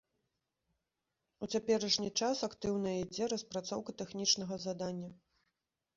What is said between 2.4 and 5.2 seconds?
актыўна ідзе распрацоўка тэхнічнага задання.